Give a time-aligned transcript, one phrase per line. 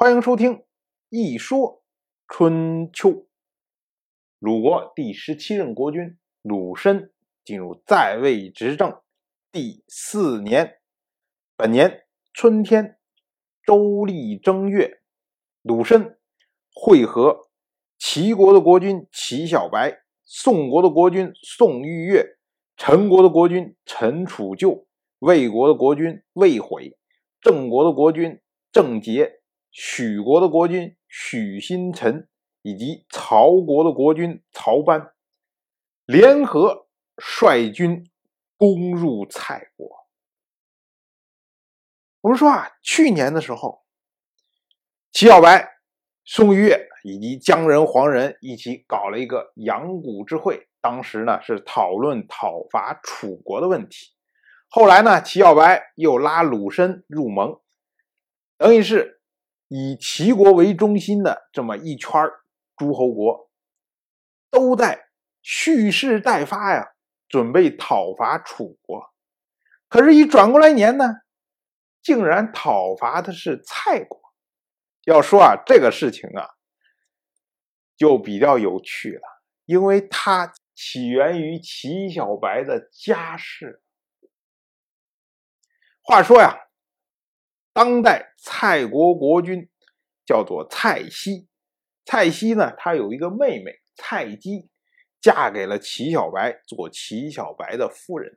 [0.00, 0.52] 欢迎收听
[1.08, 1.82] 《一说
[2.28, 3.10] 春秋》。
[4.38, 7.12] 鲁国第十七任国君鲁申
[7.44, 9.02] 进入在位执政
[9.50, 10.78] 第四年，
[11.56, 12.96] 本年春天，
[13.64, 15.00] 周历正月，
[15.62, 16.16] 鲁申
[16.72, 17.48] 会合
[17.98, 22.38] 齐国的国君齐小白、宋国的国君宋玉月、
[22.76, 24.86] 陈国的国君陈楚旧、
[25.18, 26.96] 魏国的国君魏悔、
[27.40, 28.40] 郑国的国君
[28.70, 29.37] 郑杰、
[29.80, 32.28] 许国的国君许新臣
[32.62, 35.12] 以及曹国的国君曹班
[36.04, 38.10] 联合率军
[38.56, 40.08] 攻入蔡国。
[42.22, 43.84] 我们说啊，去年的时候，
[45.12, 45.76] 齐小白、
[46.24, 54.08] 宋玉月以及姜人、黄人一起搞了一个阳谷之会，当时呢是讨论讨伐楚国的问题。
[54.68, 57.60] 后来呢，齐小白又拉鲁申入盟，
[58.56, 59.17] 等于是
[59.68, 62.10] 以齐国为中心的这么一圈
[62.76, 63.50] 诸侯国，
[64.50, 65.08] 都在
[65.42, 66.92] 蓄势待发呀，
[67.28, 69.12] 准备讨伐楚国。
[69.88, 71.04] 可是，一转过来年呢，
[72.02, 74.18] 竟然讨伐的是蔡国。
[75.04, 76.50] 要说啊，这个事情啊，
[77.96, 79.22] 就比较有趣了，
[79.64, 83.82] 因为它起源于齐小白的家世。
[86.02, 86.67] 话说呀，
[87.78, 89.68] 当代蔡国国君
[90.26, 91.46] 叫做蔡西，
[92.04, 94.68] 蔡西呢，他有一个妹妹蔡姬，
[95.20, 98.36] 嫁给了齐小白，做齐小白的夫人。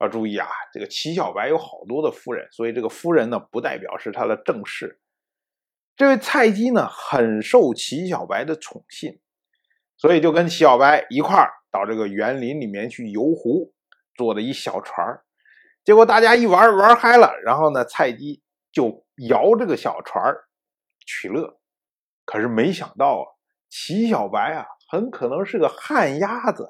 [0.00, 5.00] 要注意啊，这个齐小白有好多的夫人，所以这个夫人呢，不代表是他的正室。
[5.96, 9.18] 这位蔡姬呢，很受齐小白的宠信，
[9.96, 13.72] 所以就跟齐小白一块儿到这个园林里面去游湖，
[14.14, 15.24] 坐了一小船儿。
[15.86, 18.42] 结果大家一玩玩嗨了，然后呢，蔡姬
[18.72, 20.34] 就摇这个小船
[21.06, 21.58] 取乐。
[22.24, 23.24] 可是没想到啊，
[23.70, 26.68] 齐小白啊，很可能是个旱鸭子。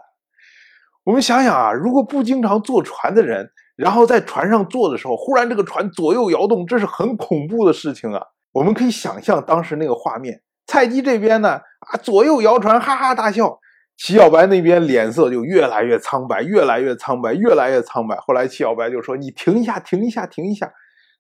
[1.04, 8.22] 我们想想啊，如果不经常坐船的人，然后在船上坐的时候，忽然这个船左右摇动，这是很恐怖的事情啊。
[8.52, 13.58] 我们可以想象当时那个画面，蔡姬这边呢，啊，左右摇船，哈哈大笑。
[13.96, 18.14] 齐小白那边脸色就越来越苍白，越来越苍白，越来越苍白。
[18.16, 20.70] 后来齐小白就说：“你停一下，停一下，停一下。”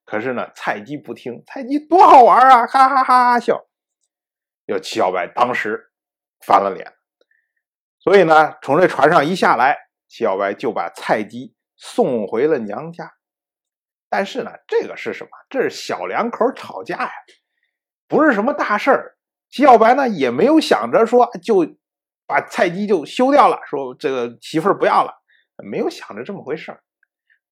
[0.04, 1.42] 可是呢，蔡姬不听。
[1.46, 3.64] 蔡姬多好玩啊，哈哈哈哈笑。
[4.66, 5.90] 有齐小白当时
[6.44, 6.92] 翻了脸，
[7.98, 13.10] 所以呢，从这船上一下来，齐小白就把蔡姬送回了娘家。
[14.10, 15.30] 但是呢，这个是什么？
[15.48, 17.10] 这是小两口吵架呀，
[18.06, 19.16] 不是什么大事儿。
[19.48, 21.74] 齐小白呢也没有想着说就。
[22.26, 25.12] 把蔡姬就休掉了，说这个媳妇儿不要了，
[25.64, 26.80] 没有想着这么回事儿。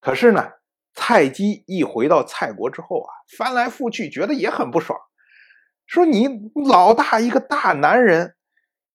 [0.00, 0.50] 可是呢，
[0.94, 4.98] 蔡姬一回到蔡国之后啊，翻来覆去觉得也很不爽，
[5.86, 6.28] 说你
[6.66, 8.34] 老大一个大男人，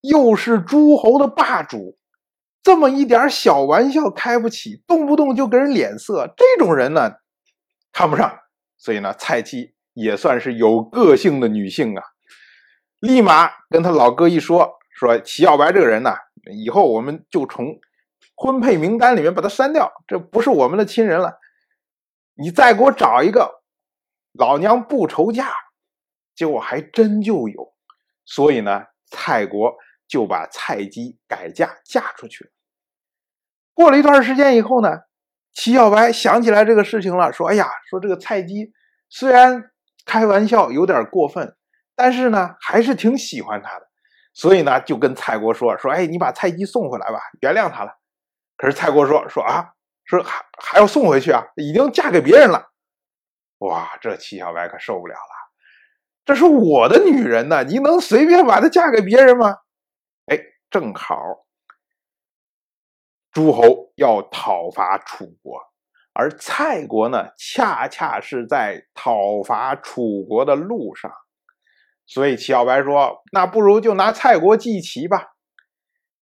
[0.02, 1.98] 又是诸侯的霸主，
[2.62, 7.14] 这么一点小玩笑开不起，动不动就给人脸色，这种人呢
[7.94, 8.38] 看不上。
[8.78, 12.04] 所以呢，蔡姬也算是有个性的女性啊，
[13.00, 14.79] 立马跟他老哥一说。
[15.00, 16.14] 说齐小白这个人呢，
[16.52, 17.80] 以后我们就从
[18.36, 21.40] 婚配名单里面把他删掉，这不是我们的亲人了。
[22.36, 23.62] 你再给我找一个，
[24.34, 25.54] 老娘不愁嫁。
[26.36, 27.74] 结果还真就有，
[28.26, 29.76] 所以呢，蔡国
[30.08, 32.52] 就把蔡姬改嫁嫁出去了。
[33.74, 35.00] 过了一段时间以后呢，
[35.54, 38.72] 齐小白想起来这个事情了，说：“哎呀，说这个蔡姬
[39.10, 39.72] 虽然
[40.06, 41.58] 开玩笑有点过分，
[41.96, 43.88] 但是呢，还是挺喜欢他的。”
[44.40, 47.92] 所以呢，就跟蔡国说说，哎，你把蔡姬送回来吧，原谅他了。
[48.56, 49.74] 可是蔡国说说啊，
[50.06, 52.70] 说还还要送回去啊，已经嫁给别人了。
[53.58, 55.52] 哇，这齐小白可受不了了，
[56.24, 59.58] 这是我的女人呢，你能随便把她嫁给别人吗？
[60.28, 60.40] 哎，
[60.70, 61.18] 正好
[63.34, 65.60] 诸侯要讨伐楚国，
[66.14, 71.12] 而蔡国呢，恰恰是在讨伐楚国的路上。
[72.10, 75.36] 所以齐小白说：“那不如就拿蔡国祭旗吧。”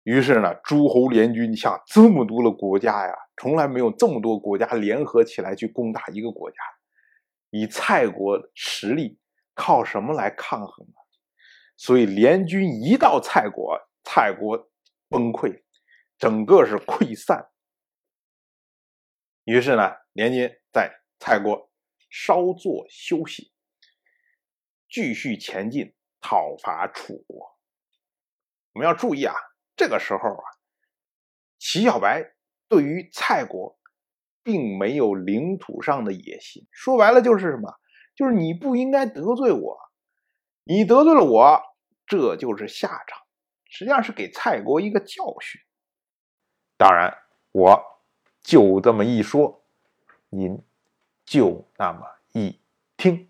[0.03, 6.57] 于是呢，诸侯联军，像这么多的国家呀，从来没有这么多国家联合起来去攻打一个国家。
[7.49, 9.19] 以蔡国实力，
[9.53, 10.93] 靠什么来抗衡呢？
[11.75, 14.69] 所以联军一到蔡国，蔡国
[15.09, 15.61] 崩溃，
[16.17, 17.49] 整个是溃散。
[19.43, 21.69] 于是呢，联军在蔡国
[22.09, 23.51] 稍作休息。
[24.95, 27.53] 继续前进，讨伐楚国。
[28.71, 29.35] 我们要注意啊，
[29.75, 30.43] 这个时候啊，
[31.59, 32.33] 齐小白
[32.69, 33.77] 对于蔡国
[34.41, 36.65] 并没有领土上的野心。
[36.71, 37.77] 说白了就是什么？
[38.15, 39.77] 就是你不应该得罪我，
[40.63, 41.61] 你得罪了我，
[42.07, 43.19] 这就是下场。
[43.65, 45.59] 实际上是给蔡国一个教训。
[46.77, 47.13] 当然，
[47.51, 47.83] 我
[48.41, 49.61] 就这么一说，
[50.29, 50.57] 您
[51.25, 52.61] 就那么一
[52.95, 53.29] 听。